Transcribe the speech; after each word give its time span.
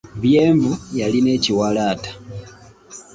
Byenvu 0.21 0.71
yalina 0.99 1.29
ekiwalaata. 1.37 2.09